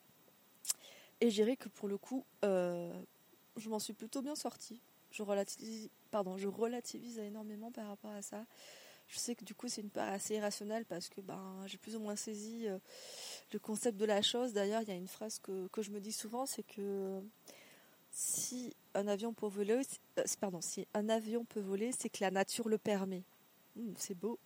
Et 1.21 1.29
je 1.29 1.35
dirais 1.35 1.55
que 1.55 1.69
pour 1.69 1.87
le 1.87 1.97
coup, 1.97 2.25
euh, 2.43 2.91
je 3.55 3.69
m'en 3.69 3.79
suis 3.79 3.93
plutôt 3.93 4.21
bien 4.21 4.35
sortie. 4.35 4.81
Je 5.11 5.23
relativise, 5.23 5.89
pardon, 6.09 6.37
je 6.37 6.47
relativise 6.47 7.19
énormément 7.19 7.71
par 7.71 7.87
rapport 7.87 8.11
à 8.11 8.21
ça. 8.21 8.45
Je 9.11 9.19
sais 9.19 9.35
que 9.35 9.43
du 9.43 9.53
coup, 9.53 9.67
c'est 9.67 9.81
une 9.81 9.89
part 9.89 10.07
assez 10.07 10.35
irrationnelle 10.35 10.85
parce 10.85 11.09
que 11.09 11.19
ben, 11.19 11.61
j'ai 11.65 11.77
plus 11.77 11.97
ou 11.97 11.99
moins 11.99 12.15
saisi 12.15 12.65
euh, 12.65 12.79
le 13.51 13.59
concept 13.59 13.97
de 13.97 14.05
la 14.05 14.21
chose. 14.21 14.53
D'ailleurs, 14.53 14.81
il 14.83 14.87
y 14.87 14.91
a 14.91 14.95
une 14.95 15.09
phrase 15.09 15.37
que, 15.39 15.67
que 15.67 15.81
je 15.81 15.91
me 15.91 15.99
dis 15.99 16.13
souvent, 16.13 16.45
c'est 16.45 16.63
que 16.63 17.21
si 18.09 18.73
un 18.93 19.09
avion 19.09 19.33
peut 19.33 19.47
voler, 19.47 19.81
euh, 20.17 20.23
pardon, 20.39 20.61
si 20.61 20.87
un 20.93 21.09
avion 21.09 21.43
peut 21.43 21.59
voler, 21.59 21.91
c'est 21.91 22.07
que 22.07 22.23
la 22.23 22.31
nature 22.31 22.69
le 22.69 22.77
permet. 22.77 23.23
Hum, 23.77 23.93
c'est 23.97 24.17
beau. 24.17 24.39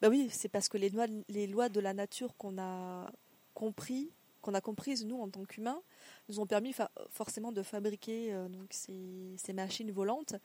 Ben 0.00 0.08
oui, 0.08 0.28
c'est 0.30 0.48
parce 0.48 0.68
que 0.68 0.78
les 0.78 0.90
lois, 0.90 1.06
les 1.28 1.48
lois 1.48 1.68
de 1.68 1.80
la 1.80 1.92
nature 1.92 2.36
qu'on 2.36 2.58
a 2.58 3.10
compris, 3.54 4.12
qu'on 4.40 4.54
a 4.54 4.60
comprises 4.60 5.04
nous 5.04 5.20
en 5.20 5.28
tant 5.28 5.44
qu'humains, 5.44 5.82
nous 6.28 6.38
ont 6.38 6.46
permis 6.46 6.72
forcément 7.10 7.50
de 7.50 7.64
fabriquer 7.64 8.32
euh, 8.32 8.48
donc 8.48 8.72
ces 8.72 9.52
machines 9.52 9.90
volantes 9.90 10.36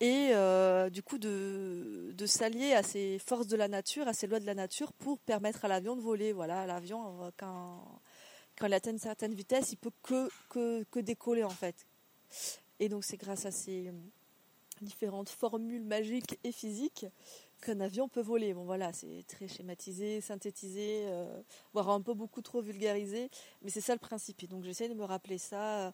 et 0.00 0.30
euh, 0.32 0.90
du 0.90 1.02
coup 1.02 1.18
de, 1.18 2.12
de 2.16 2.26
s'allier 2.26 2.72
à 2.72 2.82
ces 2.82 3.18
forces 3.18 3.46
de 3.46 3.56
la 3.56 3.68
nature, 3.68 4.06
à 4.08 4.12
ces 4.12 4.26
lois 4.26 4.40
de 4.40 4.46
la 4.46 4.54
nature 4.54 4.92
pour 4.92 5.18
permettre 5.18 5.64
à 5.64 5.68
l'avion 5.68 5.96
de 5.96 6.00
voler. 6.00 6.32
Voilà, 6.32 6.66
l'avion 6.66 7.24
euh, 7.24 7.30
quand 7.36 8.00
quand 8.58 8.66
il 8.66 8.74
atteint 8.74 8.90
une 8.90 8.98
certaine 8.98 9.34
vitesse, 9.34 9.72
il 9.72 9.76
peut 9.76 9.92
que 10.02 10.28
que, 10.48 10.84
que 10.90 11.00
décoller 11.00 11.44
en 11.44 11.50
fait. 11.50 11.86
Et 12.80 12.88
donc 12.88 13.04
c'est 13.04 13.16
grâce 13.16 13.46
à 13.46 13.50
ces 13.50 13.92
différentes 14.80 15.28
formules 15.28 15.84
magiques 15.84 16.38
et 16.44 16.52
physiques 16.52 17.06
qu'un 17.60 17.80
avion 17.80 18.08
peut 18.08 18.20
voler. 18.20 18.54
Bon 18.54 18.64
voilà, 18.64 18.92
c'est 18.92 19.24
très 19.26 19.48
schématisé, 19.48 20.20
synthétisé, 20.20 21.02
euh, 21.06 21.42
voire 21.72 21.90
un 21.90 22.00
peu 22.00 22.14
beaucoup 22.14 22.42
trop 22.42 22.62
vulgarisé, 22.62 23.30
mais 23.62 23.70
c'est 23.70 23.80
ça 23.80 23.94
le 23.94 23.98
principe. 23.98 24.48
Donc 24.48 24.64
j'essaie 24.64 24.88
de 24.88 24.94
me 24.94 25.04
rappeler 25.04 25.38
ça 25.38 25.88
euh, 25.88 25.90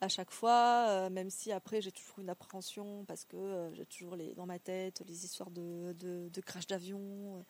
à 0.00 0.08
chaque 0.08 0.30
fois, 0.30 0.86
euh, 0.88 1.10
même 1.10 1.30
si 1.30 1.52
après 1.52 1.80
j'ai 1.80 1.92
toujours 1.92 2.18
une 2.18 2.30
appréhension 2.30 3.04
parce 3.06 3.24
que 3.24 3.36
euh, 3.36 3.74
j'ai 3.74 3.86
toujours 3.86 4.16
les, 4.16 4.34
dans 4.34 4.46
ma 4.46 4.58
tête 4.58 5.02
les 5.06 5.24
histoires 5.24 5.50
de, 5.50 5.92
de, 5.92 6.40
crash 6.40 6.66
d'avion. 6.66 7.00
euh, 7.00 7.42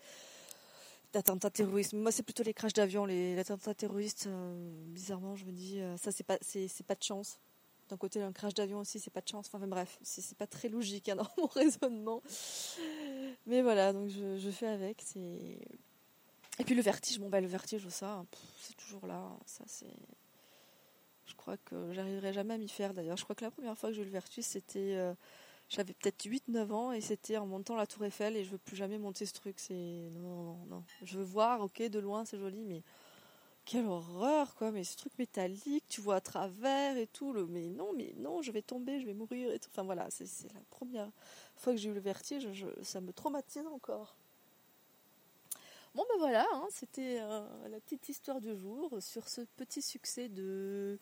d'attentats 1.12 1.50
terroristes. 1.50 1.92
Moi, 1.92 2.10
c'est 2.10 2.24
plutôt 2.24 2.42
les 2.42 2.52
crashs 2.52 2.72
d'avion, 2.72 3.06
les 3.06 3.38
attentats 3.38 3.72
terroristes. 3.72 4.28
bizarrement, 4.88 5.36
je 5.36 5.44
me 5.44 5.52
dis, 5.52 5.80
ça, 5.96 6.10
c'est 6.10 6.24
pas, 6.24 6.38
c'est, 6.40 6.68
pas 6.84 6.96
de 6.96 7.04
chance. 7.04 7.38
D'un 7.88 7.96
côté, 7.96 8.20
un 8.20 8.32
crash 8.32 8.52
d'avion 8.52 8.80
aussi, 8.80 8.98
c'est 8.98 9.12
pas 9.12 9.20
de 9.20 9.28
chance. 9.28 9.48
Enfin, 9.52 9.64
bref, 9.64 9.96
c'est, 10.02 10.36
pas 10.36 10.48
très 10.48 10.68
logique 10.68 11.08
dans 11.14 11.28
mon 11.38 11.46
raisonnement. 11.46 12.20
Mais 13.46 13.62
voilà, 13.62 13.92
donc 13.92 14.08
je, 14.08 14.50
fais 14.50 14.66
avec. 14.66 15.04
Et 16.58 16.64
puis 16.64 16.74
le 16.74 16.82
vertige, 16.82 17.20
bon, 17.20 17.28
bah, 17.28 17.40
le 17.40 17.46
vertige, 17.46 17.88
ça, 17.90 18.24
c'est 18.60 18.76
toujours 18.76 19.06
là. 19.06 19.18
hein, 19.18 19.38
Ça, 19.46 19.62
c'est. 19.68 19.86
Je 21.44 21.50
crois 21.50 21.58
que 21.66 21.92
j'arriverai 21.92 22.32
jamais 22.32 22.54
à 22.54 22.56
m'y 22.56 22.70
faire 22.70 22.94
d'ailleurs. 22.94 23.18
Je 23.18 23.24
crois 23.24 23.36
que 23.36 23.44
la 23.44 23.50
première 23.50 23.76
fois 23.76 23.90
que 23.90 23.94
j'ai 23.96 24.00
eu 24.00 24.06
le 24.06 24.10
vertige, 24.10 24.44
c'était. 24.44 24.94
euh, 24.96 25.12
j'avais 25.68 25.92
peut-être 25.92 26.24
8-9 26.24 26.72
ans 26.72 26.92
et 26.92 27.02
c'était 27.02 27.36
en 27.36 27.46
montant 27.46 27.76
la 27.76 27.86
Tour 27.86 28.06
Eiffel 28.06 28.34
et 28.34 28.44
je 28.44 28.50
veux 28.50 28.58
plus 28.58 28.76
jamais 28.76 28.96
monter 28.96 29.26
ce 29.26 29.34
truc. 29.34 29.56
C'est. 29.58 29.74
Non, 30.14 30.20
non, 30.20 30.66
non. 30.70 30.84
Je 31.02 31.18
veux 31.18 31.24
voir, 31.24 31.60
ok, 31.60 31.82
de 31.82 31.98
loin, 31.98 32.24
c'est 32.24 32.38
joli, 32.38 32.64
mais. 32.64 32.82
Quelle 33.66 33.86
horreur, 33.86 34.54
quoi, 34.56 34.70
mais 34.70 34.84
ce 34.84 34.96
truc 34.96 35.12
métallique, 35.18 35.84
tu 35.88 36.00
vois 36.00 36.16
à 36.16 36.20
travers 36.20 36.96
et 36.96 37.06
tout, 37.06 37.32
mais 37.48 37.68
non, 37.68 37.92
mais 37.94 38.14
non, 38.18 38.42
je 38.42 38.50
vais 38.50 38.62
tomber, 38.62 39.00
je 39.00 39.06
vais 39.06 39.14
mourir 39.14 39.50
et 39.52 39.58
tout. 39.58 39.68
Enfin 39.70 39.82
voilà, 39.82 40.08
c'est, 40.10 40.24
la 40.54 40.60
première 40.70 41.10
fois 41.56 41.72
que 41.72 41.78
j'ai 41.78 41.90
eu 41.90 41.94
le 41.94 42.00
vertige, 42.00 42.46
ça 42.82 43.00
me 43.00 43.12
traumatise 43.12 43.66
encore. 43.66 44.16
Bon 45.94 46.04
ben 46.08 46.18
voilà, 46.18 46.44
hein, 46.52 46.66
c'était 46.70 47.18
euh, 47.20 47.68
la 47.68 47.78
petite 47.78 48.08
histoire 48.08 48.40
du 48.40 48.56
jour 48.56 48.96
sur 49.00 49.28
ce 49.28 49.42
petit 49.56 49.80
succès 49.80 50.28
de, 50.28 50.98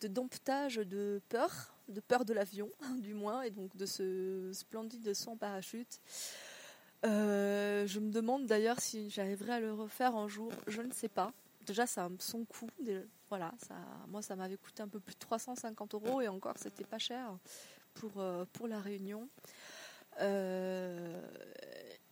de 0.00 0.08
domptage 0.08 0.76
de 0.76 1.20
peur, 1.28 1.74
de 1.88 2.00
peur 2.00 2.24
de 2.24 2.32
l'avion 2.32 2.70
du 2.98 3.14
moins, 3.14 3.42
et 3.42 3.50
donc 3.50 3.76
de 3.76 3.86
ce 3.86 4.50
splendide 4.52 5.14
son 5.14 5.36
parachute. 5.36 6.00
Euh, 7.06 7.86
je 7.86 8.00
me 8.00 8.10
demande 8.10 8.46
d'ailleurs 8.46 8.80
si 8.80 9.08
j'arriverai 9.10 9.52
à 9.52 9.60
le 9.60 9.72
refaire 9.72 10.16
un 10.16 10.28
jour, 10.28 10.50
je 10.66 10.82
ne 10.82 10.92
sais 10.92 11.08
pas. 11.08 11.32
Déjà 11.64 11.86
ça 11.86 12.08
me 12.08 12.16
son 12.18 12.44
coût, 12.44 12.70
voilà, 13.28 13.52
moi 14.08 14.22
ça 14.22 14.34
m'avait 14.36 14.56
coûté 14.56 14.82
un 14.82 14.88
peu 14.88 15.00
plus 15.00 15.14
de 15.14 15.20
350 15.20 15.94
euros 15.94 16.20
et 16.20 16.28
encore 16.28 16.54
c'était 16.56 16.84
pas 16.84 16.98
cher 16.98 17.36
pour, 17.94 18.24
pour 18.52 18.68
la 18.68 18.80
réunion. 18.80 19.28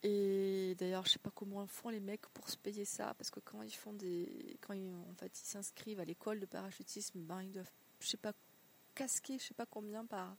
Et 0.09 0.77
d'ailleurs, 0.77 1.05
je 1.05 1.11
sais 1.11 1.19
pas 1.19 1.33
comment 1.35 1.67
font 1.67 1.89
les 1.89 1.99
mecs 1.99 2.29
pour 2.29 2.49
se 2.49 2.57
payer 2.57 2.85
ça, 2.85 3.13
parce 3.15 3.29
que 3.29 3.41
quand 3.41 3.63
ils 3.63 3.75
font 3.75 3.93
des, 3.93 4.57
quand 4.61 4.73
ils, 4.73 4.95
en 4.95 5.15
fait 5.17 5.37
ils 5.41 5.47
s'inscrivent 5.47 5.99
à 5.99 6.05
l'école 6.05 6.39
de 6.39 6.47
parachutisme, 6.47 7.19
ben 7.23 7.43
ils 7.43 7.51
doivent, 7.51 7.73
je 7.99 8.07
sais 8.07 8.17
pas, 8.17 8.33
casquer, 8.95 9.37
je 9.41 9.47
sais 9.47 9.55
pas 9.55 9.67
combien 9.67 10.05
par 10.05 10.37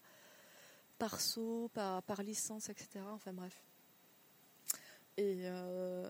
par 0.98 1.20
saut, 1.20 1.70
par, 1.74 2.24
licence, 2.24 2.70
etc. 2.70 3.02
Enfin 3.10 3.34
bref. 3.34 3.62
Et, 5.18 5.42
euh, 5.44 6.10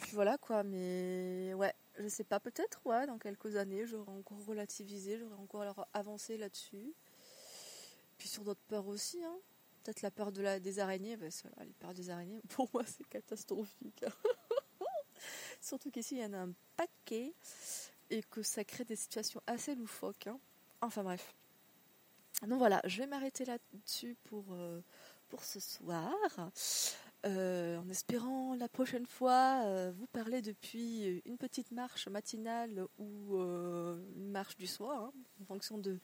puis 0.00 0.12
voilà 0.12 0.38
quoi, 0.38 0.62
mais 0.62 1.54
ouais, 1.54 1.74
je 1.98 2.06
sais 2.06 2.22
pas, 2.22 2.38
peut-être, 2.38 2.80
ouais, 2.84 3.08
dans 3.08 3.18
quelques 3.18 3.56
années, 3.56 3.86
j'aurai 3.86 4.12
encore 4.12 4.44
relativisé, 4.46 5.18
j'aurai 5.18 5.34
encore 5.34 5.88
avancé 5.92 6.38
là-dessus. 6.38 6.94
Puis 8.18 8.28
sur 8.28 8.44
d'autres 8.44 8.62
peurs 8.68 8.86
aussi, 8.86 9.24
hein. 9.24 9.36
Peut-être 9.82 10.02
la 10.02 10.10
peur 10.10 10.32
de 10.32 10.42
la, 10.42 10.60
des 10.60 10.78
araignées, 10.78 11.16
des 11.16 12.10
araignées, 12.10 12.40
pour 12.48 12.68
moi, 12.72 12.84
c'est 12.86 13.06
catastrophique. 13.08 14.04
Surtout 15.60 15.90
qu'ici, 15.90 16.16
il 16.16 16.22
y 16.22 16.24
en 16.24 16.32
a 16.32 16.38
un 16.38 16.52
paquet 16.76 17.34
et 18.10 18.22
que 18.22 18.42
ça 18.42 18.64
crée 18.64 18.84
des 18.84 18.96
situations 18.96 19.40
assez 19.46 19.74
loufoques. 19.74 20.26
Hein. 20.26 20.38
Enfin 20.80 21.02
bref. 21.02 21.34
Donc 22.46 22.58
voilà, 22.58 22.80
je 22.84 22.98
vais 22.98 23.06
m'arrêter 23.06 23.44
là-dessus 23.44 24.16
pour, 24.24 24.44
euh, 24.50 24.80
pour 25.28 25.44
ce 25.44 25.60
soir. 25.60 26.12
Euh, 27.24 27.78
en 27.78 27.88
espérant 27.88 28.56
la 28.56 28.68
prochaine 28.68 29.06
fois 29.06 29.62
euh, 29.64 29.92
vous 29.96 30.08
parler 30.08 30.42
depuis 30.42 31.22
une 31.24 31.38
petite 31.38 31.70
marche 31.70 32.08
matinale 32.08 32.84
ou 32.98 33.36
une 33.38 34.30
marche 34.30 34.56
du 34.56 34.66
soir, 34.66 35.04
hein, 35.04 35.12
en 35.40 35.44
fonction 35.44 35.78
de 35.78 36.00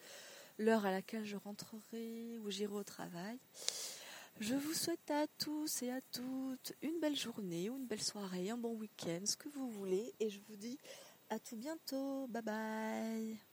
l'heure 0.59 0.85
à 0.87 0.91
laquelle 0.91 1.25
je 1.25 1.37
rentrerai 1.37 2.39
ou 2.39 2.51
j'irai 2.51 2.75
au 2.75 2.85
travail. 2.85 3.39
Je 4.41 4.55
vous 4.55 4.75
souhaite 4.75 5.11
à 5.11 5.27
tous 5.39 5.83
et 5.83 5.91
à 5.91 6.01
toutes 6.13 6.73
une 6.83 7.01
belle 7.01 7.17
journée 7.17 7.71
ou 7.71 7.77
une 7.77 7.87
belle 7.87 8.03
soirée, 8.03 8.51
un 8.51 8.57
bon 8.57 8.75
week-end, 8.75 9.21
ce 9.25 9.37
que 9.37 9.49
vous 9.49 9.69
voulez, 9.69 10.15
et 10.21 10.31
je 10.31 10.39
vous 10.49 10.57
dis 10.57 10.79
à 11.29 11.39
tout 11.39 11.57
bientôt. 11.57 12.29
Bye 12.29 12.43
bye 12.43 13.48